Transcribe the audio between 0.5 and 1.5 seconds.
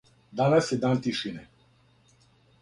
је дан тишине.